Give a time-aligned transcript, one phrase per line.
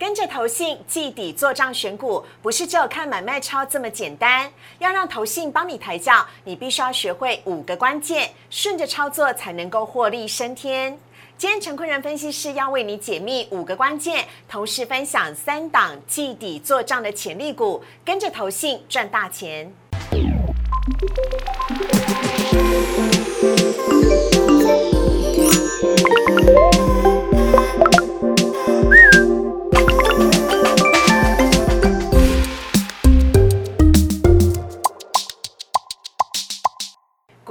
[0.00, 4.50] 跟着投信记底做账选股，不是只有看买卖超这么简单。
[4.78, 10.98] 要让投信帮你抬轿，你必须要学会五个关键，顺着操作才能够获利升天。
[11.36, 19.70] 今天陈坤仁分析师要为你解密五个关键，同时分享三档记底做账的潜力股，跟着投信赚大钱。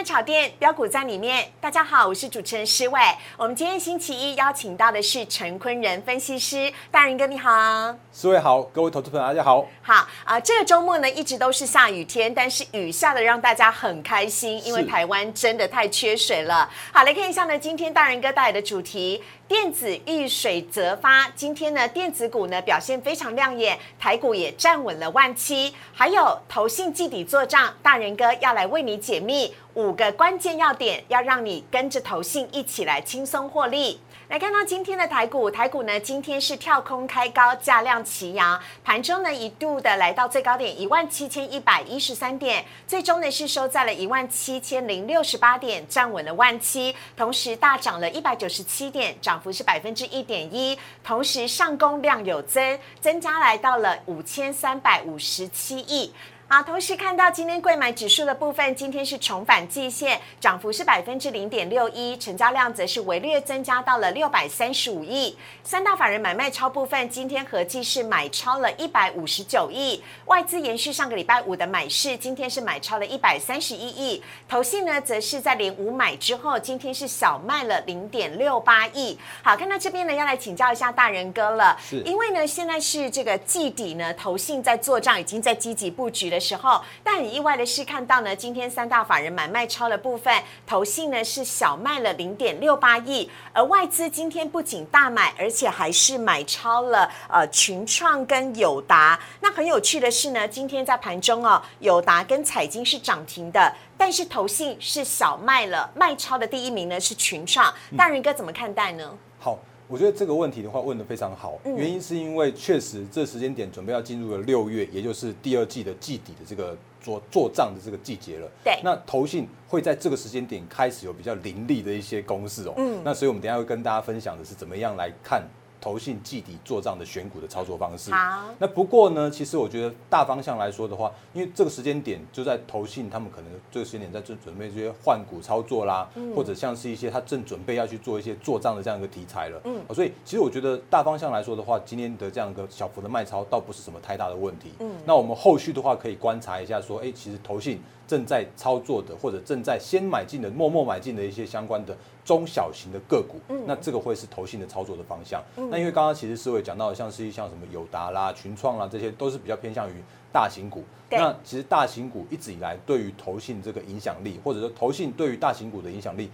[0.00, 1.46] 的炒店标股在里面。
[1.60, 2.98] 大家好，我是主持人施伟。
[3.36, 7.94] 我们今天星期一邀请到的是陈坤仁分析师，大人哥你好。
[8.10, 9.66] 四位好，各位投资朋友大家好。
[9.82, 16.70] 好啊，这个周末呢一直都是下雨天，但是雨下的让大家很开心，因为台湾真的太缺水了。
[16.94, 19.22] 好，来看一下呢，今天大人哥带来的主题。
[19.46, 34.00] 电子遇水则发，今天呢，电子股呢表现非常亮眼，台股也站稳了万七，还有投信季底做账，大人哥要来为你解密五五个关键要点，要让你跟着投信一起来轻松获利。
[34.28, 56.12] 来看到今天的台股，台股呢今天是跳空开高，价量齐扬，盘中呢一度的来到最高点一万七千一百一十三点，最终呢是收在了一万七千零六十八点，站稳了万七，同时大涨了一百九十七点，涨幅是百分之一点一，同时上攻量有增，增加来到了五千三百五十七亿。
[56.52, 65.38] 好，同时看到今天贵买指数的部分，今天是重返季线，涨幅是百分之零点六一，成交量则是微略增加到了六百三十五亿。
[65.62, 74.20] 三大法人买卖超部分，今天合计是买超了一百五十九亿，外资延续上个礼拜五的买市，今天是买超了一百三十一亿。
[74.48, 79.16] 投信呢，则是在连五买之后，今天是小卖了零点六八亿。
[79.44, 86.82] 好，看到这边呢，要来请教一下大人哥了，是因为呢，现在是这个季底呢，投信在做账，已经在积极布局的时候。
[87.04, 99.20] 但很意外的是，看到呢，今天三大法人买卖超的部分，投信呢是小卖了零点六八亿，而外资今天不仅大买，而且还是买超了呃群创跟友达。
[99.40, 103.72] 那很有趣的是呢，今天在盘中哦，友达跟彩金是涨停的。
[103.96, 109.12] 但是投信是小卖了，卖超的第一名呢是群创，大人哥怎么看待呢？
[109.38, 109.58] 好，
[109.90, 118.48] 我觉得这个问题的话问得非常好，嗯原因是因为确实这时间点准备要进入了六月，也就是第二季的季底的这个做做账的这个季节了。
[118.62, 122.74] 对那投信会在这个时间点开始有比较凌厉的一些公式哦。
[122.76, 125.42] 嗯那所以我们等一下会跟大家分享的是怎么样来看
[125.80, 128.10] 投信季底做账的选股的操作方式。
[128.10, 139.60] 好，那不过呢，其实我觉得大方向来说的话，因为这个时间点就在投信，他们可能这个时间点在正准备这些换股操作啦，嗯或者像是一些他正准备要去做一些做账的这样一个题材了。
[139.64, 144.72] 嗯嗯，所以其实我觉得大方向来说的话，今天的这样一个小幅的卖超倒不是什么太大的问题。
[144.80, 155.40] 嗯嗯，那我们后续的话可以观察一下，说，哎、其实投信正在操作的，或者正在先买进的、默默买进的一些相关的中小型的个股，嗯那这个会是投信的操作的方向。
[155.56, 159.92] 嗯那因为刚刚其实思维讲到的，像是一像什么友达啦、群创啦，这些都是比较偏向于
[160.32, 160.82] 大型股。
[161.08, 166.28] 那其实大型股一直以来对于投信这个影响力，或者说投信对于大型股的影响力。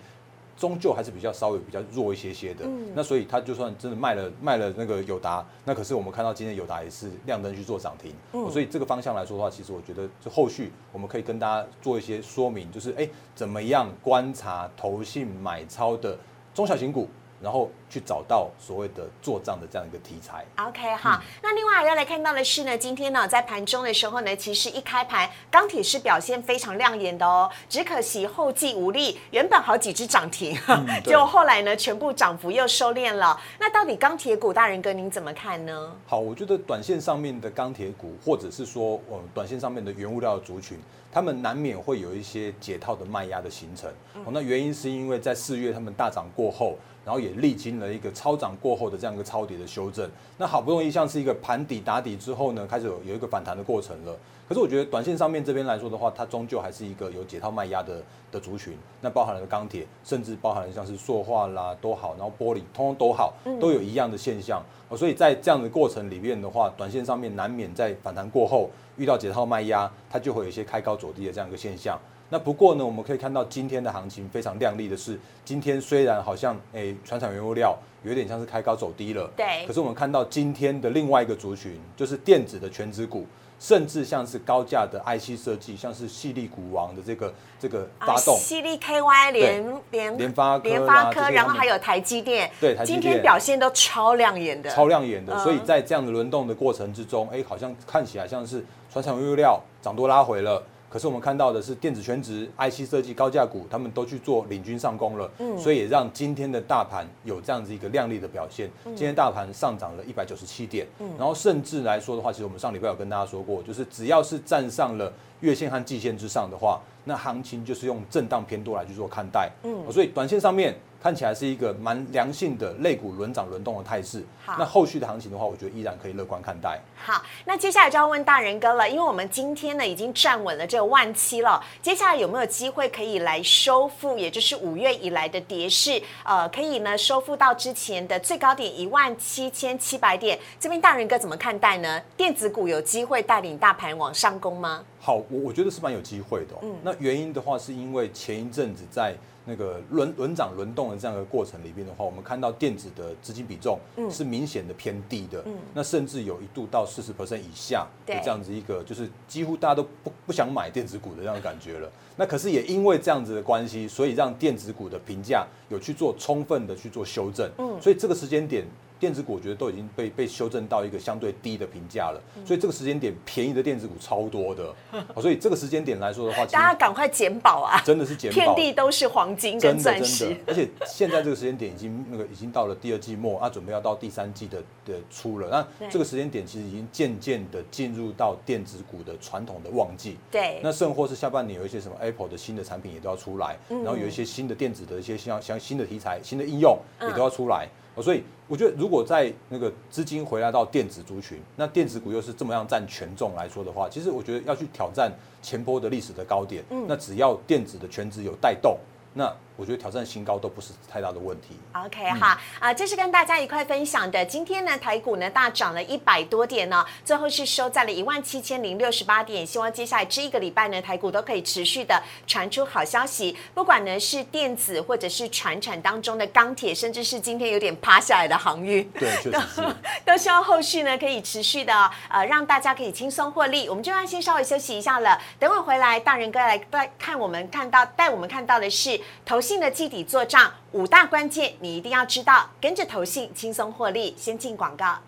[0.56, 2.89] 终究还是比较稍微比较弱一些些的，嗯。
[2.94, 8.50] 那所以它就算真的卖了卖了那个友达，那可是我们看到今天友达也是亮灯去做涨停，嗯。
[8.50, 16.17] 所以这个方向来说的话，其实我觉得就后续我们可以跟大家做一些说明，就是哎怎么样观察投信买超的
[16.55, 17.09] 中小型股，
[17.43, 20.45] 然后去找到所谓的做账的这样一个题材。
[20.57, 30.57] OK 好，那另外还要来看到的是呢，今天呢在盘中的时候呢，其实一开盘钢铁是表现非常亮眼的哦，只可惜后继无力，原本好几只涨停，
[31.05, 33.39] 对 结果后来呢全部涨幅又收敛了。
[33.59, 35.93] 那到底钢铁股大人哥您怎么看呢？
[36.07, 40.79] 好，我觉得短线上面的钢铁股，或者是说呃短线上面的原物料的族群，
[41.13, 43.91] 他们难免会有一些解套的卖压的形成。
[44.25, 50.11] 哦，那原因是因为在四月他们大涨过后，然后也历经了一个超涨过后的这样一个超跌的修正。
[50.37, 54.14] 那好不容易像是一个盘底打底之后呢，开始有有一个反弹的过程了。
[54.49, 58.76] 可是我觉得短线上面这边来说的话，它终究还是一个有解套卖压的的族群。
[59.00, 64.62] 那包含了钢铁，甚至包含了像是塑化啦都好，然后玻璃通通都好，都有一样的现象。
[64.88, 71.99] 哦，所以在这样的过程里面的话，短线上面难免在反弹过后遇到解套卖压，它就会有一些开高走低的这样一个现象。
[72.28, 79.64] 那不过呢，我们可以看到今天的行情非常亮丽的是，今天虽然好像诶，船厂原物料有点像是开高走低了，对。
[79.67, 83.25] 可是我们看到今天的另外一个族群，就是电子的全指股，
[83.61, 93.02] 甚至像是高价的 IC 设计，像是细粒股王的这个这个发动，犀利 KY 联联联发科联发科，然后还有台积电，对台积电。
[93.02, 95.38] 今天表现都超亮眼的，超亮眼的，嗯。
[95.44, 100.61] 所以在这样的轮动的过程之中，哎，好像看起来像是船厂原物料涨多拉回了。
[100.88, 105.59] 可是我们看到的是电子全值、IC 设计高价股，他们都去做领军上攻了，嗯。
[105.59, 108.71] 所以也让今天的大盘有这样子一个亮丽的表现。
[108.85, 108.94] 嗯。
[108.94, 110.87] 今天大盘上涨了一百九十七点，
[111.19, 119.50] 然后甚至来说的话，其实我们上礼拜有跟大家说过，就是只要是站上了月线和季线之上的话，那行情就是用震荡偏多来去做看待。
[119.62, 124.25] 嗯，所以短线上面看起来是一个蛮良性的类股轮涨轮动的态势。
[124.44, 126.81] 好那后续的行情的话，我觉得依然可以乐观看待。
[126.97, 136.00] 好，那接下来就要问大人哥了，因为我们今天呢已经站稳了这个万七了，接下来有没有机会可以来收复，也就是五月以来的跌势？
[136.25, 142.00] 呃，可以呢收复到之前的最高点一万七千七百点，这边大人哥怎么看待呢？
[142.17, 144.85] 电子股有机会带领大盘往上攻吗？
[145.06, 146.75] 好，我我觉得是蛮有机会的、哦。
[146.82, 149.14] 那原因的话，是因为前一阵子在
[149.44, 153.79] 那个轮轮涨轮动的这样的过程里边的话，我们看到电子的资金比重
[154.11, 161.88] 是明显的偏低的，嗯那甚至有一度到四十 percent 以下的对这样子一个，就是几乎大家都不不想买电子股的这样的感觉了。
[162.17, 167.49] 那可是也因为这样子的关系，所以让电子股的评价有去做充分的去做修正。
[167.58, 168.67] 嗯，所以这个时间点。
[168.98, 174.75] 电子股我觉得都已经被被修正到一个相对低的评价了，所以这个时间点便宜的电子股超多的，
[175.14, 177.81] 哦所以这个时间点来说的话，大家赶快捡宝啊！
[177.84, 185.48] 真的是捡遍宝，地都是黄金跟钻石。，而且现在这个时间点已经那个已经到了第二季末，啊，准备要到第三季的的初了。
[185.81, 190.16] 那这个时间点其实已经渐渐的进入到电子股的传统的旺季。
[190.31, 197.69] 对，那甚或是下半年有一些什么 Apple 的新的产品也都要出来，嗯然后有一些新的电子的一些像像新的题材、新的应用嗯也都要出来。
[197.96, 205.10] 哦所以我觉得，如果在那个资金回来到电子族群，那电子股又是这么样占权重来说的话，其实我觉得要去挑战
[205.43, 208.78] 前波的历史的高点，嗯那只要电子的全值有带动，
[209.14, 211.56] 那我觉得挑战新高都不是太大的问题。
[211.73, 214.25] OK 好啊，这是跟大家一块分享的。
[214.25, 219.47] 今天呢，台股呢大涨了一百多点呢，最后是收在了一万七千零六十八点。
[219.47, 228.87] 希望接下来这一个礼拜呢，台股都可以持续的传出好消息，不管呢是电子或者是船产当中的钢铁，甚至是今天有点趴下来的航运。
[228.91, 229.62] 对，确实是。
[230.05, 233.69] 都希望后续呢可以持续的呃让大家可以轻松获利。
[233.69, 244.12] 我们就要先稍微休息一下了，等会回来大人哥来带看我们看到带我们看到的是投信的基底做账五大关键，你一定要知道，跟着投信轻松获利。
[244.19, 244.98] 先进广告，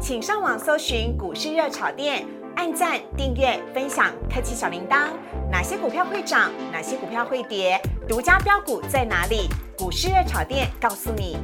[0.00, 2.26] 请上网搜寻股市热炒店。
[2.56, 5.10] 按赞、订阅、分享，开启小铃铛。
[5.50, 6.50] 哪些股票会涨？
[6.72, 7.78] 哪些股票会跌？
[8.08, 9.48] 独家标股在哪里？
[9.76, 11.36] 股市热炒店告诉你。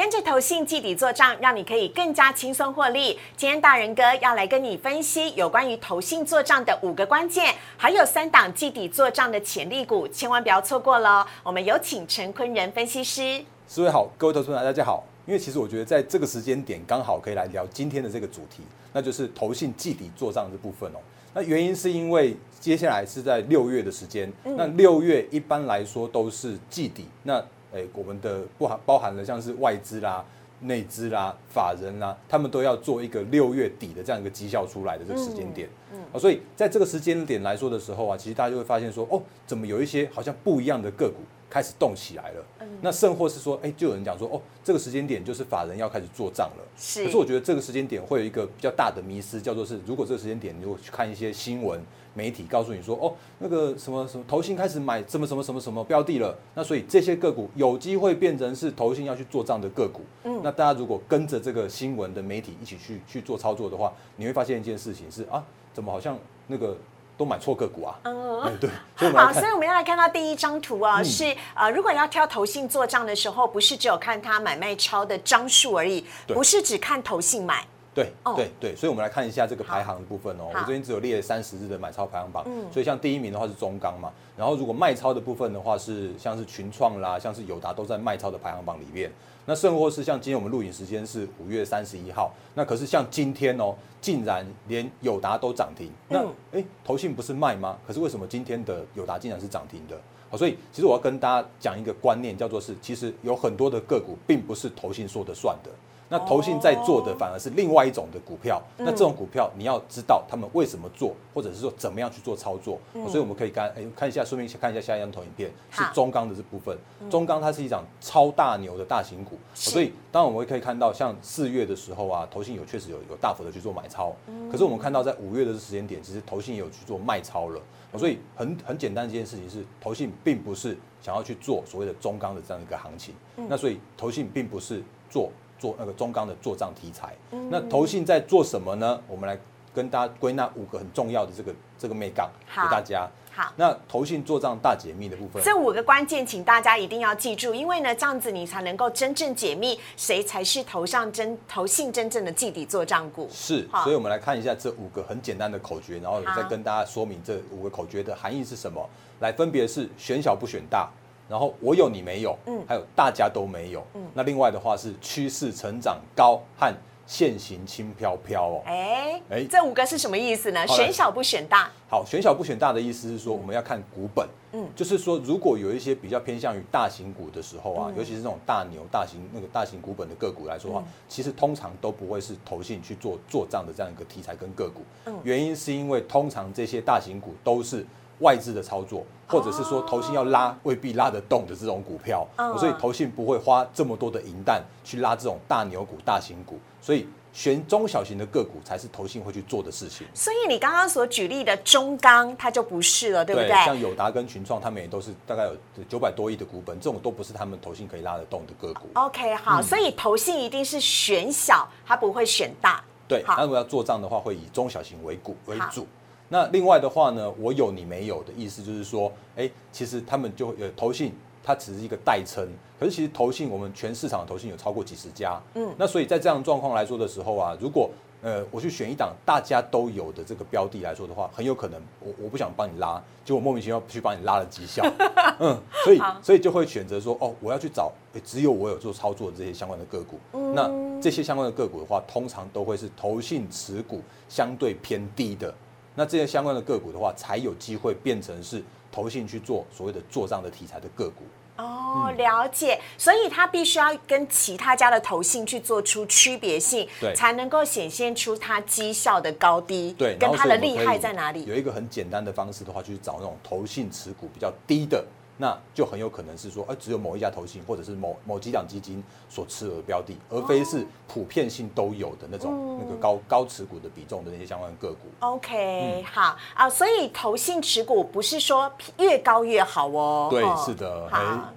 [0.00, 3.18] 跟着投信季底做账，让你可以更加轻松获利。
[3.36, 11.22] 今天大人哥要来跟你分析有关于投信做账的五个关键，还有三档季底做账的潜力股，千万不要错过喽！
[11.42, 13.44] 我们有请陈坤仁分析师。
[13.68, 15.04] 四位好，各位投资者大家好。
[15.26, 18.62] 因为其实我觉得在这个时间点刚好可以来聊今天的这个主题，
[18.94, 20.98] 那就是投信季底做账这部分哦。
[21.34, 30.24] 那原因是因为接下来是在六月的时间，那六月一般来说都是季底，那诶我们的不含包含了像是外资啦、
[30.60, 35.68] 内资啦、法人啦，他们都要做一个六月底的这样一个绩效出来的这个时间点。
[36.12, 41.16] 啊，所以在这个时间点来说的时候啊，其实大家就会发现说，哦，怎么有一些好像不一样的个股
[41.50, 42.44] 开始动起来了。
[42.80, 46.64] 那甚或是说，哎，就有人讲说，哦，这个时间点就是法人要开始做账了。
[46.78, 51.78] 是可是我觉得这个时间点会有一个比较大的迷失，叫做是，如果这个时间点你如果去看一些新闻
[52.14, 60.00] 媒体告诉你说，哦，那个什么什么投信开始买什么什么什么什么标的了，那所以这些个股有机会变成是投信要去做账的个股。
[60.24, 66.76] 嗯，那大家如果跟着这个新闻的媒体一起去去做操作的话，你会发现一件事情是啊，怎么好像那个
[67.20, 67.94] 都买错个股啊？
[68.04, 71.04] 嗯哎，对，所以好，所以我们要来看到第一张图啊，嗯。
[71.04, 77.62] 是呃，如果要挑投信做账的时候，不是只有看它买卖超的张数而已，不是只看投信买，
[78.02, 80.50] 对哦对对，所以我们来看一下这个排行的部分哦。
[80.52, 89.10] 好我这边只有列三十日的买超排行榜，嗯所以像第一名的话是中钢嘛，然后如果卖超的部分的话是像是群创啦，像是友达都在卖超的排行榜里面。
[89.46, 95.90] 那甚或是像今天我们录影时间是五月三十一号，那可是像今天哦，竟然连友达都涨停。
[96.08, 97.76] 那嗯哎，投信不是卖吗？
[97.86, 99.98] 可是为什么今天的友达竟然是涨停的？
[100.30, 105.70] 好，所以其实我要跟大家讲一个观念，叫做是其实有很多的个股并不是投信说的算的。
[106.10, 108.60] 那投信在做的反而是另外一种的股票。
[108.76, 112.78] 那这种股票你要知道他们为什么做，或者是说怎么样去做操作。
[113.08, 116.76] 所以我们可以看，哎，看一下，顺便看一下下一张投影片，是中钢的这部分。
[117.08, 124.12] 中钢它是一张超大牛的大型股，所以当然我们可以看到，像四月的时候啊，投信有确实有有大幅的去做买超。
[124.50, 127.60] 可是我们看到在五月的时间点，其实投信也有去做卖超了。
[127.96, 133.14] 所以很很简单的一件事情是，投信并不是想要去做所谓的中钢的这样一个行情。
[133.48, 137.14] 那所以投信并不是做做那个中钢的做账题材。
[137.48, 139.00] 那投信在做什么呢？
[139.06, 139.38] 我们来
[139.72, 143.08] 跟大家归纳五个很重要的这个这个美杠给大家。
[143.32, 153.28] 好，那投信做账大解密的部分，这五个关键，请大家一定要记住，因为呢，这样子你才能够真正解密谁才是头上真投信真正的季底做账股。
[153.30, 158.84] 是，所以我们来看一下这五个很简单的口诀，然后再跟大家说明这五个口诀的含义是什么。
[159.20, 160.90] 来，分别是选小不选大，
[161.30, 166.74] 然后我有你没有，嗯，还有大家都没有，嗯，那另外的话是趋势成长高和。
[167.06, 170.64] 现行轻飘飘哦，哎哎，这五个是什么意思呢？
[170.68, 171.68] 选小不选大。
[171.88, 184.82] 好，选小不选大的意思是说，我们要看股本，嗯，就是说，如果有一些比较偏向于大型股的时候啊，尤其是这种大牛、大型那个大型股本的个股来说的话，其实通常都不会是投信去做做账的这样一个题材跟个股。
[185.06, 187.84] 嗯，原因是因为通常这些大型股都是
[188.20, 192.26] 外资的操作，或者是说投信要拉未必拉得动的这种股票，
[192.58, 196.58] 所以投信不会花这么多的银弹去拉这种大牛股、大型股。
[196.80, 200.06] 所以选中小型的个股才是投信会去做的事情。
[200.12, 203.50] 所以你刚刚所举例的中钢，它就不是了，对不对？
[203.64, 205.54] 像友达跟群创，他们也都是大概有
[205.88, 208.88] 九百多亿的股本，这种都不是他们投信可以拉得动的个股。
[208.94, 212.82] OK，好，所以投信一定是选小，它不会选大。
[213.06, 215.86] 对，那如果要做账的话，会以中小型为股为主。
[216.30, 221.12] 那另外的话呢，我有你没有的意思就是说，哎，其实他们就有投信。
[221.42, 222.46] 它只是一个代称，
[222.78, 227.88] 可是其实投信我们全市场的投信有超过几十家，嗯，那所以在这样状况来说的时候啊，如果
[228.20, 234.84] 呃我去选一档大家都有的这个标的来说的话，很有可能我我不想帮你拉，结果莫名其妙去帮你拉了绩效，
[235.40, 237.90] 嗯，所以所以就会选择说哦，我要去找
[238.22, 240.20] 只有我有做操作的这些相关的个股，
[240.54, 240.70] 那
[241.00, 245.52] 这些相关的个股的话，通常都会是投信持股相对偏低的，
[246.00, 248.64] 那这些相关的个股的话，才有机会变成是。
[248.92, 251.22] 投信去做所谓的做账的题材的个股
[251.56, 261.44] 哦，了解，所以它必须要跟其他家的投信去做出区别性，对，才能够显现出它绩效的高低，对，跟它的厉害在哪里？
[261.44, 265.04] 有一个很简单的方式的话，就是找那种投信持股比较低的。
[265.40, 275.08] 那就很有可能是说，哎，只有某一家投信或者是某某几档基金所持有的标的，而非是普遍性都有的那种那个高高持股的比重的那些相关个股。
[275.20, 280.28] OK，好啊，所以投信持股不是说越高越好哦。
[280.30, 281.08] 对，是的。
[281.08, 281.48] 好，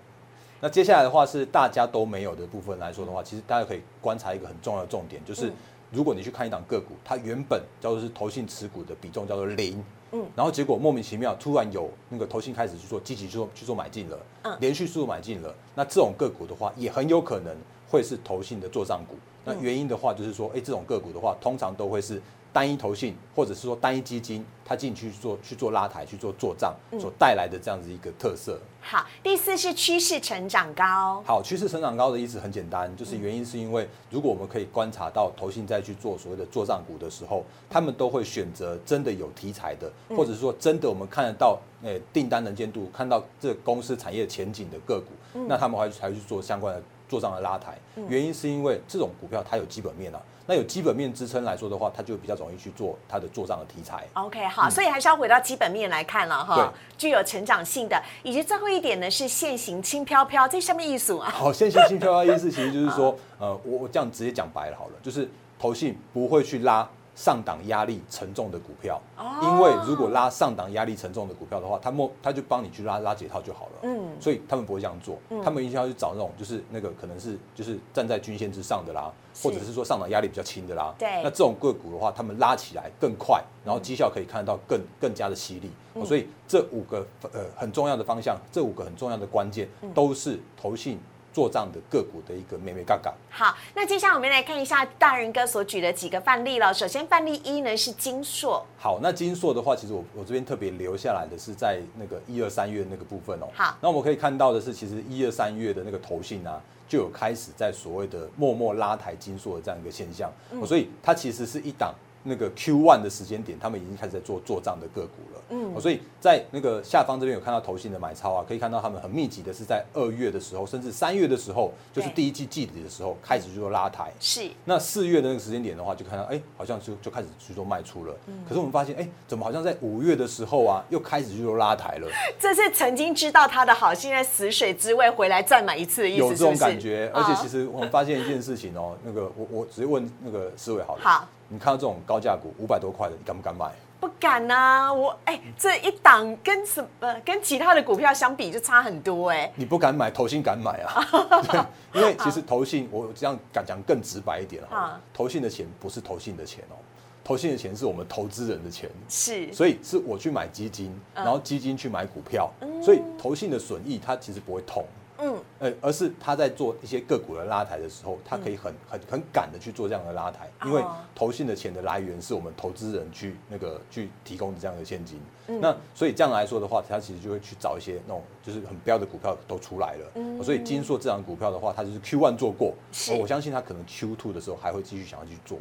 [0.61, 5.51] 那接下来的话是大家都没有的部分来说的话，其实大家可以观察一个很重要的重点，就是
[5.91, 9.83] 如果你去看一档个股，它原本叫做是投信持股的比重叫做零。
[10.13, 17.53] 嗯，然后结果莫名其妙，突然有那个投信开始去做积极去做去做买进了，嗯，连续速度买进了，那这种个股的话，也很有可能
[17.89, 19.15] 会是投信的做账股。
[19.43, 22.21] 那原因的话，就是说，哎，这种个股的话，通常都会是。
[22.53, 28.59] 单一投信，或者是说单一基金，它进去做去做拉抬、去做做账所带来的这样子一个特色。
[28.79, 31.23] 好，第四是趋势成长高。
[31.25, 47.75] 好，趋势成长高的意思很简单，就是原因是因为如果我们可以观察到投信在去做所谓的做账股的时候，他们都会选择真的有题材的，或者是说真的我们看得到诶订单能见度，看到这公司产业前景的个股，那他们还才去做相关的做账的拉抬。
[48.07, 50.21] 原因是因为这种股票它有基本面啊。
[50.45, 54.05] 那有基本面支撑来说的话，它就比较容易去做它的做账的题材。
[54.13, 61.29] OK，好，所以还是要回到基本面来看了哈，具有成长性的，以及最后一点呢是现行轻飘飘，这上面意思啊？
[61.29, 66.87] 好， 现行轻飘飘意思其实就是说，呃，我我这样直接讲白了好了，就是投信不会去拉。
[67.15, 68.99] 上档压力沉重的股票，
[69.41, 73.71] 因为如果拉上档压力沉重的股票的话，他莫他就帮你去拉拉解套就好了。
[73.83, 79.11] 嗯，所以他们不会这样做，他们一定要去找那种就是那个可能是就是站在均线之上的啦，
[79.43, 80.93] 或者是说上档压力比较轻的啦。
[80.97, 85.69] 对，那这种个股的话，他们拉起来更快，然后绩效可以看得到更更加的犀利。
[86.03, 90.99] 所以这五个呃很重要的方向，这五个很重要的关键，都是投信。
[91.33, 93.13] 做账的个股的一个美美嘎嘎。
[93.29, 96.73] 好，那接下来我们来看一下大人哥所举的几个范例了。
[96.73, 98.63] 首先，范例一呢是金硕。
[98.77, 103.47] 好，那金硕的话，其实我我这边特别留下来的是在那个一二三月那个部分哦。
[103.55, 110.31] 好，那我们可以看到的是，其实一二三月的那个投信啊，就有开始在所谓的默默拉抬金硕的这样一个现象。
[110.51, 111.93] 嗯，所以它其实是一档
[112.23, 115.41] 那个 Q one 的时间点，他们已经开始在做做账的个股了。
[115.49, 124.11] 嗯，所以在那个下方这边有看到投信的买超啊，可以看到他们很密集的是在二月的时候，甚至三月的时候，就是第一季季底的时候开始去做拉抬。
[124.19, 128.15] 是那四月的那个时间点的话，就看到哎、好像就就开始去做卖出了。
[128.47, 132.07] 可是我们发现，哎、怎么好像在五月的时候啊，又开始去做拉抬了？
[132.39, 143.71] 这是曾经知道它的好，现在死水之味回来再买一次的意思，有这种感觉，而且啊其实我们发现一件事情哦，那个我我直接问那个思维好了，好，你看到这种高价股五百多块的，你敢不敢买？
[143.99, 151.07] 不敢呐、我哎、这一档跟什么跟其他的股票相比就差很多哎、你不敢买，投信敢买啊？
[151.49, 151.61] 对，
[152.01, 156.75] 因为其实投信，我这样敢讲更直白一点哈，投信的钱不是投信的钱哦，
[157.23, 158.89] 投信的钱是我们投资人的钱。
[159.07, 161.23] 是，所以是我去买基金，嗯。
[161.23, 162.51] 然后基金去买股票，
[162.83, 164.85] 所以投信的损益它其实不会痛，
[165.19, 165.33] 嗯，
[165.63, 170.95] 呃，而是他在做一些个股的拉抬的时候，他可以很很很赶的去做这样的拉抬，因为哦。
[171.15, 175.61] 投信的钱的来源是我们投资人去那个去提供的这样的现金，嗯。
[175.61, 182.73] 那所以这样来说的话，他其实就会去找一些那种就是很标的股票都出来了，所以金硕这档股票的话，它就是 Q one 做过，
[183.21, 185.57] 我相信它可能 Q two 的时候还会继续想要去做。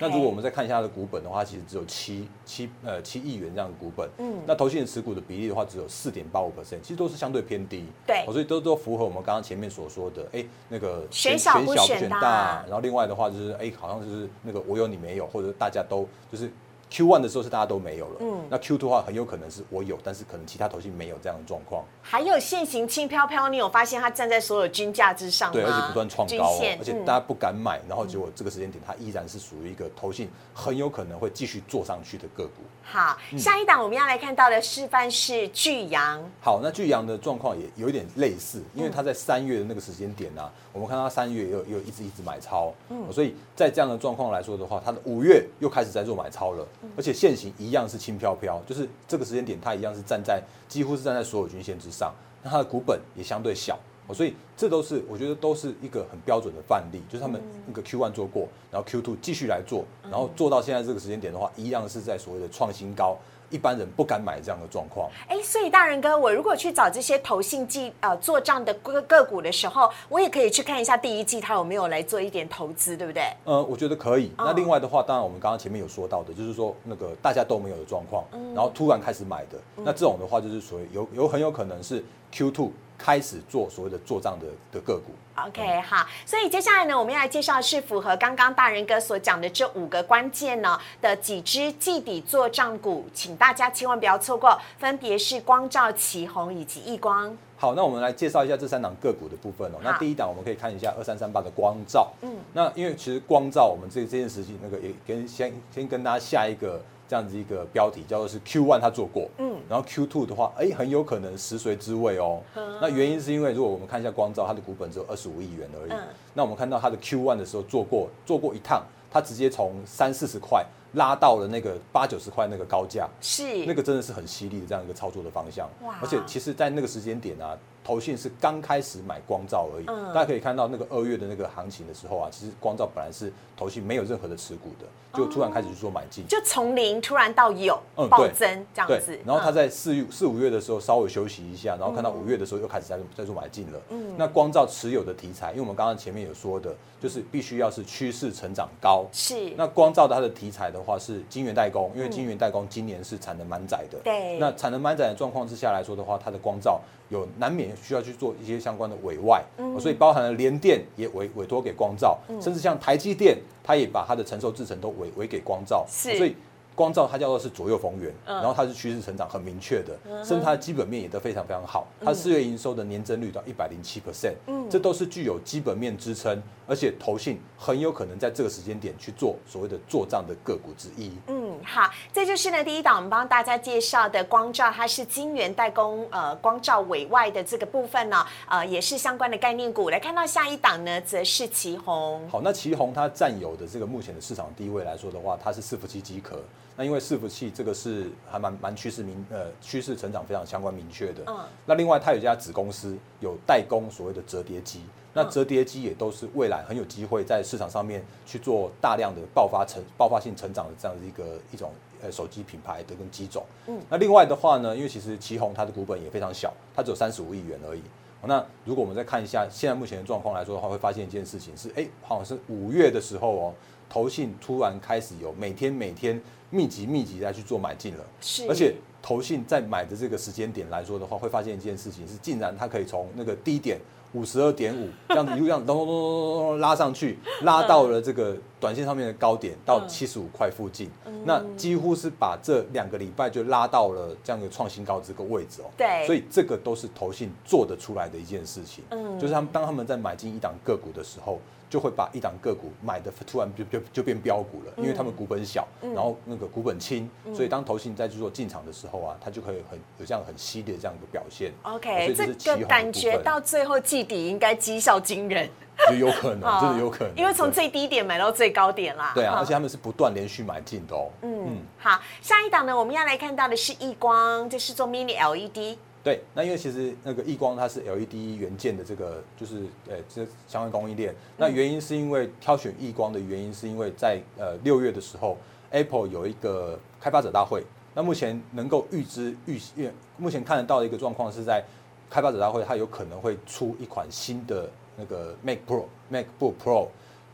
[0.00, 4.34] 那如果我们再看一下它的股本的话，其实只有七七呃七亿元这样的股本，嗯。
[4.44, 8.24] 那投信持股的比例的话只有四点八五 percent，其实都是相对偏低，对。
[8.26, 16.50] 哦所以都都符合我们刚刚前面所说的，哎、那个选小不选大然后另外的话就是，哎、好像就是那个我有你没有，或者大家都就是
[16.96, 18.46] Q one 的时候是大家都没有了，嗯。
[18.48, 25.52] 那 Q two 的话很有可能是我有，但是可能其他头信没有这样的状况，还有现行轻飘飘，你有发现它站在所有均价之上吗？
[25.52, 27.04] 对，而且不断创高、哦，而且嗯。
[27.04, 32.62] 大家不敢买，然后结果这个时间点它依然是属于一个投信很有可能会继续做上去的个股。
[32.82, 33.38] 好，嗯。
[33.38, 38.84] 下一档我们要来看到的示范是巨阳，好，那巨阳的状况也有一点类似，因嗯。
[38.84, 43.12] 为它在三月的那个时间点呢、啊，我们看到它三月也有也有一直一直买超，嗯。
[43.12, 52.12] 所以在这样的状况来说的话，它的五月又开始在做买超了，嗯而且现行一样是轻飘飘，就是这个时间点它一样是站在几乎是站在所有均线之上，
[52.42, 53.78] 那它的股本也相对小。
[54.08, 63.18] 哦所以这都是我觉得都是一个很标准的范例，就是他们那个 Q one 做过，然后 Q two 继续来做，然后做到现在这个时间点的话，一样是在所谓的创新高，
[63.50, 65.10] 一般人不敢买这样的状况。
[65.28, 73.22] 哎，所以大人哥，我如果去找这些投信记呃做账的个个股的时候，我也可以去看一下第一季它有没有来做一点投资，对不对？
[73.44, 74.28] 呃，我觉得可以。
[74.38, 85.12] 哦那另外的话，当然我们刚刚前面有说到的，就是说那个大家都没有的状况，嗯然后突然开始买的，那这种的话就是属于有有很有可能是 Q two 开始做所谓的做账的的个股。
[85.46, 97.36] OK，好，所以接下来呢，我们要来介绍的是符合刚刚大人哥所讲的这五个关键呢的几只季底做账股，请大家千万不要错过，分别是光照、旗宏以及易光。
[97.58, 99.78] 好，那我们来介绍一下这三档个股的部分哦。
[99.82, 112.40] 那第一档我们可以看一下二三三八的光照，嗯，那因为其实光照我们这这件事情，那个也跟先先跟大家下一个这样子一个标题，叫做是 Q one 它做过，嗯，然后 Q two 的话，哎、很有可能食髓知味哦。
[112.80, 116.00] 那原因是因为如果我们看一下光照，它的股本只有二十五亿元而已，嗯。
[116.34, 123.64] 那我们看到它的 Q one 的时候做过做过一趟，它直接从三四十块拉到了那个八九十块那个高价，是。
[123.66, 125.68] 那个真的是很犀利的这样一个操作的方向。
[125.84, 125.96] 哇。
[126.00, 127.56] 而且其实，在那个时间点啊，
[127.86, 129.84] 投信是刚开始买光照而已。
[129.86, 136.26] 嗯大家可以看到那个二月的那个行情的时候啊，其实光照本来是投信没有任何的持股的，就突然开始去做买进。
[136.26, 143.78] 就从零突然到有嗯暴增这样子，，然后它嗯在四月四五月的时候稍微休息一下，然后看到五月的时候又开始在在做买进了。
[143.90, 149.04] 嗯那光照持有的题材，因为我们刚刚前面有说的，就是必须要是趋势成长高。
[149.12, 153.98] 是那光照的它的题材的话是晶圆代工，因为晶圆代工今年是产能满载的。
[154.02, 159.44] 对那产能满载的状况之下来说的话，它的光照有难免需要去做一些相关的委外，
[159.78, 166.34] 所以包含了联电也委委托给光照，甚至像台积电，它也把它的承受制程都委委给光照，所以。
[166.76, 171.88] 光照它叫做是左右逢源，嗯然后它是趋势成长很明确的，甚至它的基本面也都非常非常好。
[172.04, 174.34] 它四月营收的年增率到一百零七 percent，
[174.70, 181.10] 这都是具有基本面支撑，而且投信很有可能在这个时间点去做所谓的做账的个股之一。
[181.28, 189.88] 嗯，好，这就是呢第一档我们帮大家介绍的光照，它是晶圆代工呃光照委外的这个部分呢，呃也是相关的概念股。
[189.88, 192.28] 来看到下一档呢，则是旗宏。
[192.28, 196.38] 好，那旗宏它占有的这个目前的市场地位来说的话，它是伺服器机壳。
[196.76, 201.22] 那因为伺服器这个是还蛮蛮趋势明呃趋势成长非常相关明确的。
[201.26, 204.82] 嗯那另外它有一家子公司有代工所谓的折叠机，
[205.14, 213.44] 那折叠机也都是未来很有机会在市场上面去做大量的爆发成爆发性成长的这样的一个一种呃手机品牌的跟机种。
[213.66, 217.82] 嗯，那另外的话呢，因为其实旗宏它的股本也非常小，它只有三十五亿元而已。
[218.28, 223.54] 那如果我们再看一下现在目前的状况来说的话，会发现一件事情是，哎、好像是五月的时候哦，
[223.88, 228.46] 投信突然开始有每天每天密集密集在去做买进了，是。
[228.48, 233.78] 而且投信在买的这个时间点来说的话，会发现一件事情是，竟然它可以从那个低点
[234.12, 239.88] 五十二点五这样子 一路这样咚咚咚咚咚拉上去，拉到了这个短线上面的高点到嗯。
[239.88, 240.90] 七十五块附近，
[241.24, 245.66] 那几乎是把这两个礼拜就拉到了这样的创新高这个位置哦。
[245.76, 246.06] 对。
[246.06, 249.18] 所以这个都是投信做得出来的一件事情，嗯。
[249.18, 255.92] 就是他们当他们在买进一档个股的时候，就会把一档个股买的突然就就就变标股了，因为他们股本小，嗯。
[255.94, 261.52] 然后那个股本轻，所以当投信在去做进场的时候啊，它就可以很有这样很犀利的这样一个表现。
[261.62, 265.48] OK，这个感觉到最后季底应该绩效惊人，
[265.88, 269.12] 就有可能， 真的有可能，因为从最低点买到最高点啦。
[269.14, 271.10] 对啊，而且他们是不断连续买进的哦。
[271.22, 285.36] 嗯，好，下一档呢，我们要来看到的是易光，这是做 Mini E LED，对，那因为其实那个易光它是 LED 元件的这个就是呃这相关供应链，那原因是因为挑选易光的原因是因为在呃六月的时候
[285.70, 291.60] ，Apple 有一个开发者大会，那目前能够预知预预目前看得到的一个状况是在
[292.08, 296.86] 开发者大会，它有可能会出一款新的那个 Mac Pro MacBook Pro。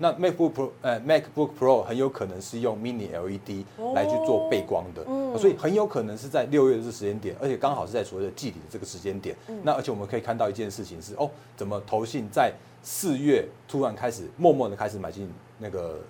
[0.03, 5.38] 那 MacBook Pro 呃 MacBook Pro 很有可能是用 Mini LED 来去做背光的，嗯。
[5.38, 9.37] 所以很有可能是在六月的这时间点，而且刚好是在所谓的季底的这个时间点。
[9.47, 9.57] 嗯。
[9.62, 16.01] 那而且我们可以看到一件事情是，哦，怎么投信在四月突然开始默默的开始买进那个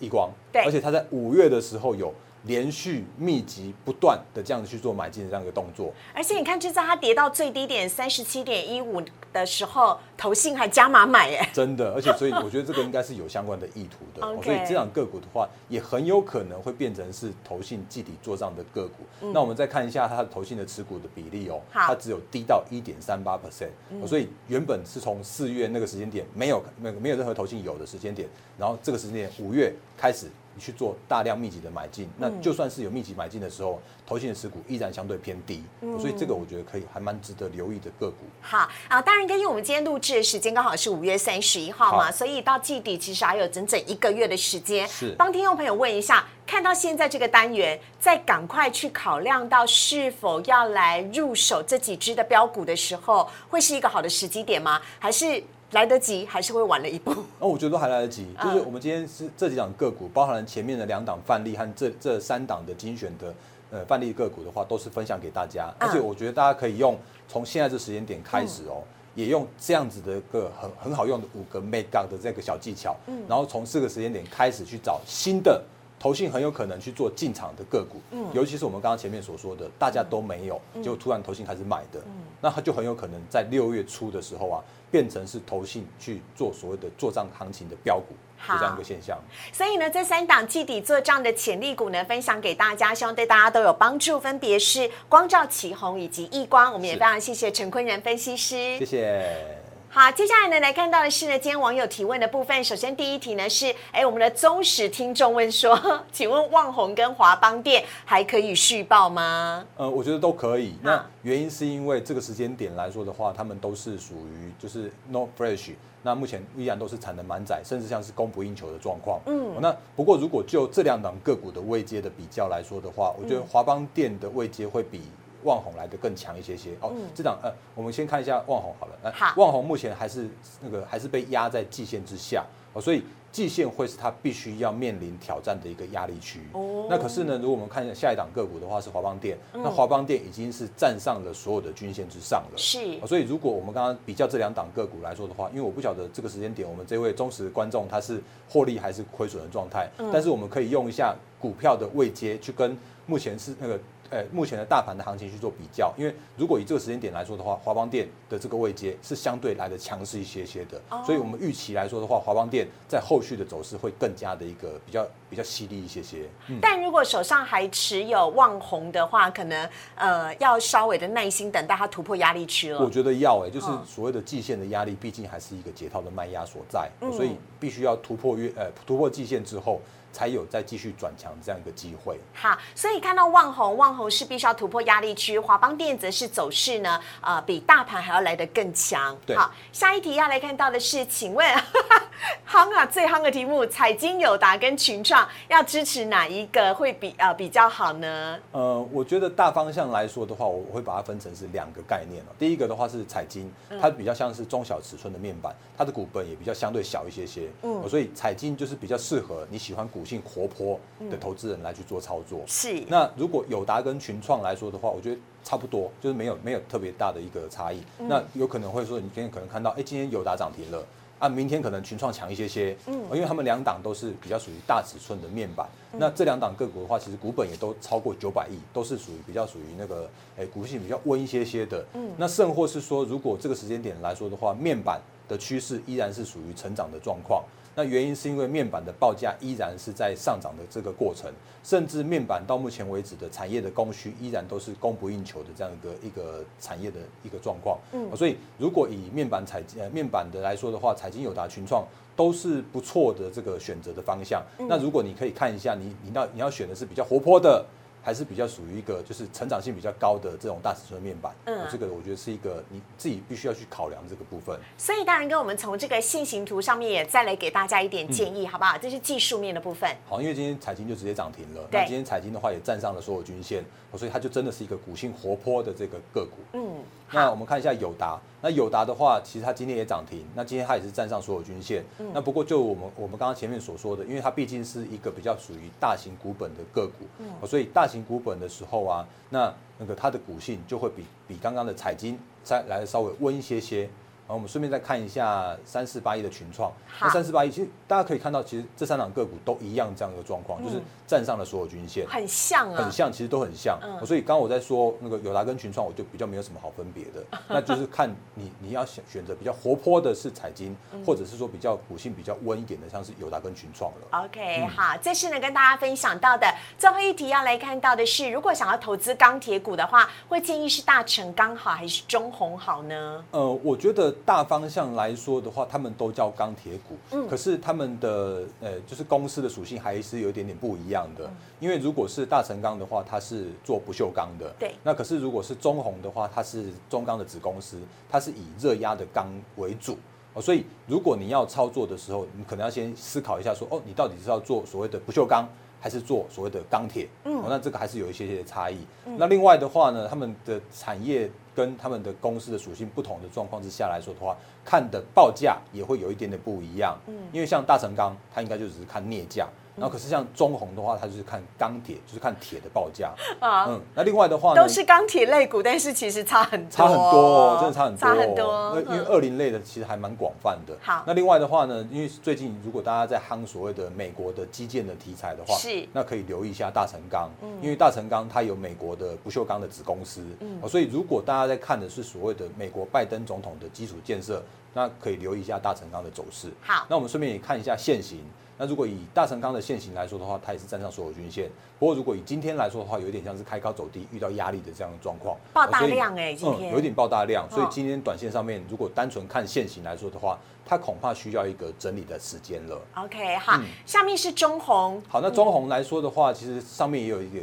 [0.00, 0.62] 易光，对。
[0.64, 2.12] 而且它在五月的时候有
[2.44, 5.92] 连续密集不断的这样子去做买进的这样一个动作。
[6.14, 19.04] 而且你看，就在它跌到最低点三十七点一五的时候，投信还加码买，耶，真的，而且所以我觉得这个应该是有相关的意图的 所以这两个股的话，也很有可能会变成是投信季底做账的个股。
[19.32, 30.28] 那我们再看一下它的投信的持股的比例哦，它只有低到一点三八 percent，所以原本是从四月那个时间点没有没有没有任何投信有的时间点，然后这个时间点五月开始。
[30.58, 35.62] 你去做大量密集的买进，那就算是有密集买进的时候，投信的持股依然相对偏低，
[36.00, 38.26] 所以这个我觉得可以还蛮值得留意的个股。
[38.40, 44.88] 好啊，当然，根据我们今天录制的时间刚好是五月三十一号嘛，所以到季底其实还有整整一个月的时间。
[44.88, 54.82] 是帮听众朋友问一下，看到现在这个单元，再赶快去考量到是否要来入手这几只的标股的时候，会是一个好的时机点吗？
[54.98, 55.40] 还是
[55.72, 57.14] 来得及，还是会晚了一步？
[57.38, 63.34] 那我觉得都还来得及，嗯就是我们今天是这几档个股，包含了前面的两档范例和这这三档的精选的
[63.70, 65.70] 呃范例个股的话，都是分享给大家。
[65.78, 66.96] 嗯而且我觉得大家可以用
[67.28, 68.82] 从现在这时间点开始哦，
[69.14, 75.62] 也用这样子的一个很很好用的五个 make up 的这个小技巧，嗯然后从四个时间点开始去找新的。
[75.98, 89.18] 投信很有可能去做进场的个股，嗯尤其是我们刚刚前面所说的，大家都没有，结果突然投信开始买的，嗯那它就很有可能在六月初的时候啊，变成是投信去做所谓的做账行情的标股，好就这样一个现象。
[89.52, 94.20] 所以呢，这三档季底做账的潜力股呢，分享给大家，希望对大家都有帮助。
[94.20, 96.72] 分别是光照、旗宏以及易光。
[96.72, 98.84] 我们也非常谢谢陈坤仁分析师谢。
[98.84, 99.67] 谢。
[99.90, 102.62] 好，接下来呢，来看到的是呢，今天网友提问的部分。
[102.62, 105.80] 首先第一题呢是，哎，我们的忠实听众问说，
[106.12, 109.64] 请问旺宏跟华邦店还可以续报吗？
[109.78, 110.74] 呃，我觉得都可以。
[110.82, 115.70] 那原因是因为这个时间点来说的话，他们都是属于就是 no fresh，
[116.02, 119.18] 那目前依然都是产能满载，甚至像是供不应求的状况。
[119.24, 125.00] 嗯，那不过如果就这两档个股的位阶的比较来说的话，我觉得华邦店的位阶会比。
[125.44, 126.70] 旺宏来的更强一些些。
[126.80, 129.34] 哦，这档呃，我们先看一下旺宏好了，呃好。
[129.36, 130.28] 旺宏目前还是
[130.60, 132.44] 那个还是被压在季线之下。
[132.74, 136.40] 哦，所以季线会是它必须要面临挑战的一个压力区。
[136.52, 136.86] 哦。
[136.90, 142.58] 那可是呢，如果我们看一下下一档个股的话是华邦电，那华邦电已经是站上了所有的均线之上了。
[142.58, 142.78] 是。
[143.00, 153.78] 哦所以如果我们刚刚比较这两档个股来说的话，因为我不晓得这个时间点我们这位忠实观众他是获利还是亏损的状态，但是我们可以用一下股票的位阶去跟目前是那个。
[154.10, 166.28] 呃，目前的大盘的行情去做比较，因为如果以这个时间点来说的话，华邦店的这个位阶是相对来的强势一些些的，所以我们预期来说的话，华邦店在后续的走势会更加的一个比较比较犀利一些些。
[166.60, 172.80] 但如果手上还持有旺宏的话，可能呃要稍微的耐心等待它突破压力区了。
[172.80, 179.80] 我觉得要哎、就是嗯所谓的季线的压力，毕竟还是一个解套的卖压所在，所以必须要突破月呃突破季线之后，
[180.12, 182.18] 才有再继续转强这样一个机会。
[182.34, 189.16] 好，所以看到旺红，旺红是必须要突破压力区，华邦电则是走势呢，呃，比大盘还要来得更强。
[189.26, 191.46] 对好，下一题要来看到的是，请问
[192.46, 198.38] 夯啊，最夯的题目，彩金友达跟群创要支持哪一个会比呃比较好呢？
[198.52, 202.34] 呃，我觉得大方向来说的话，我我会把它分成是两个概念哦。
[202.38, 210.78] 第一个的话是彩金，它比较像是中小尺寸的面板，它的股本也比较相对小一些些，嗯，所以彩金就是比较适合你喜欢股性活泼
[211.10, 212.40] 的投资人来去做操作。
[212.46, 212.82] 是。
[212.88, 217.82] 那如果友达跟群创来说的话，我觉得差不多，就是没有没有特别大的一个差异。
[217.98, 220.84] 那有可能会说，你今天可能看到，哎，今天友达涨停了。
[221.18, 237.42] 啊，明天可能群创强一些些，嗯，因为他们两档都是比较属于大尺寸的面板，那这两档个股的话，其实股本也都超过九百亿，都是属于比较属于那个，哎，股性比较温一些些的，嗯，那甚或是说，如果这个时间点来说的话，面板的趋势依然是属于成长的状况。
[237.78, 241.30] 那原因是因为面板的报价依然是在上涨的这个过程，
[241.62, 247.78] 甚至面板到目前为止的产业的供需依然都是供不应求的这样一个一个产业的一个状况。
[247.92, 251.86] 嗯，所以如果以面板采呃面板的来说的话，彩金友达群创
[252.16, 254.42] 都是不错的这个选择的方向。
[254.68, 257.64] 那如果你可以看一下，你你要你要选的是比较活泼的。
[258.08, 264.58] 还是比较属于一个就是成长性比较高的这种大尺寸面板，嗯，这个我觉得是一个你自己必须要去考量这个部分。
[264.78, 268.78] 所以大人跟我们从这个线形图上面也再来给大家一点建议，好不好？
[268.78, 269.94] 这是技术面的部分。
[270.08, 273.62] 好，因为今天彩金就直接涨停了，那今天彩金的话也站上了所有均线，
[273.94, 276.38] 所以它就真的是一个股性活泼的这个个股。
[276.54, 276.82] 嗯。
[277.10, 281.84] 那我们看一下友达，那友达的话，其实它今天也涨停，那今天它也是站上所有均线。
[282.12, 293.88] 那不过就我们我们刚刚前面所说的，因为它毕竟是一个比较属于大型股本的个股，所以大型股本的时候啊，那那个它的股性就会比比刚刚的彩金再来稍微温一些些。
[294.28, 303.80] 然后我们顺便再看一下三四八一的群创，那三四八一其实大家可以看到，其实这三档个股都一样这样一个状况，就是站上了所有均线，很像啊，很像，其实都很像。
[304.04, 314.24] 所以刚刚我在说那个友达跟群创，我就比较没有什么好分别的，那就是看你你要选选择比较活泼的是彩金，或者是说比较股性比较温一点的，像是友达跟群创了。
[314.26, 316.46] OK，好，这是呢跟大家分享到的。
[316.76, 323.24] 最后一题要来看到的是，如果想要投资钢铁股的话，会建议是大成钢好还是中红好呢？
[323.30, 324.14] 呃，我觉得。
[324.24, 331.30] 大方向来说的话，他们都叫钢铁股，嗯，可是他们的呃，就是公司的属性还是有一点点不一样的。
[331.60, 334.74] 因为如果是大成钢的话，它是做不锈钢的，对。
[334.82, 337.78] 那可是如果是中红的话，它是中钢的子公司，
[338.08, 339.96] 它是以热压的钢为主
[340.34, 340.40] 哦。
[340.40, 345.48] 所以如果你要操作的时候，你可能要先思考一下，说哦，你到底是要做所谓的不锈钢，
[345.80, 347.08] 还是做所谓的钢铁？
[347.24, 348.76] 嗯，那这个还是有一些些差异。
[349.16, 351.30] 那另外的话呢，他们的产业。
[351.58, 356.96] 跟他们的公司的属性不同的状况之下来说的话，看的报价也会有一点点不一样。
[357.08, 359.48] 嗯，因为像大成钢，它应该就只是看镍价。
[359.78, 363.66] 然后可是像中红的话，它就是看钢铁，就是看铁的报价啊。
[363.68, 368.72] 嗯，那另外的话都是钢铁类股，但是其实差很多，差很多，真的差很多，差很多。
[368.74, 370.76] 那因为二零类的其实还蛮广泛的。
[370.82, 377.30] 好，那另外的话呢，因为最近如果大家在夯所谓的美国的基建的题材的话，是那可以留意一下大成钢，
[377.62, 384.42] 因为大成钢它有美国的不锈钢的子公司，嗯，所以如果大家在看的是所谓的美国拜登总统的基础建设，
[384.74, 386.52] 那可以留意一下大成钢的走势。
[386.60, 388.20] 好，那我们顺便也看一下现行。
[388.58, 391.48] 那如果以大成钢的现形来说的话，它也是站上所有均线。
[391.78, 395.36] 不过如果以今天来说的话，有点像是开高走低，遇到压力的这样的状况。
[395.52, 402.80] 爆大量哎，今天有点爆大量，所以今天短线上面如果单纯看现形来说的话，它恐怕需要一个整理的时间了。
[402.96, 405.00] OK，好，下面是中红。
[405.08, 407.38] 好，那中红来说的话，其实上面也有一个。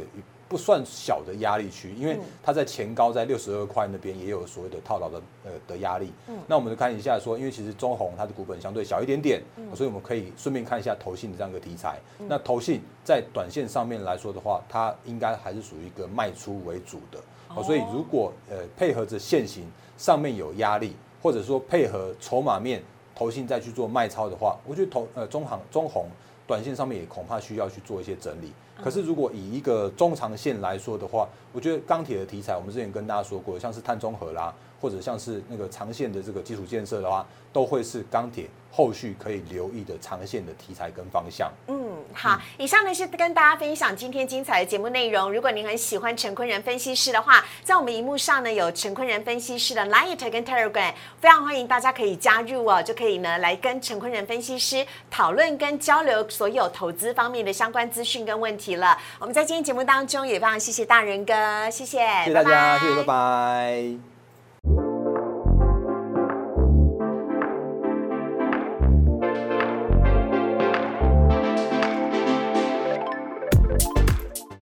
[0.48, 6.12] 不算小的压力区，因为它在前高在六十二块那边也有所谓的套牢的呃的压力。
[6.28, 9.42] 嗯，那我们就看一下说，因为其实中红它的股本相对小一点点，
[9.74, 11.98] 所以我们可以顺便看一下投信的这样一个题材。
[12.28, 17.18] 那投信在短线上面来说的话，它应该还是属于一个卖出为主的。
[17.54, 22.82] 哦，所以如果呃配合着现行上面有压力，或者说配合筹码面
[23.14, 26.06] 投信再去做卖超的话，我觉得投呃中行中红
[26.46, 28.52] 短线上面也恐怕需要去做一些整理。
[28.82, 41.50] 可是，如果以一个中长线来说的话，我觉得钢铁的题材，我们之前跟大家说过，像是碳中和啦，或者像是那个长线的这个基础建设的话，都会是钢铁后续可以留意的长线的题材跟方向。
[41.68, 45.32] 嗯，好，以上呢是跟大家分享今天精彩的节目内容。
[45.32, 58.96] 如果您很喜欢陈坤仁分析师的话，在我们荧幕上呢有陈坤仁分析师的 Line 跟 Telegram，非常欢迎大家可以加入哦，就可以呢来跟陈坤仁分析师讨论跟交流所有投资方面的相关资讯跟问题了。
[59.18, 61.32] 我们在今天节目当中也非常谢谢大仁哥，
[61.70, 64.15] 谢谢，谢谢大家，谢谢，拜拜。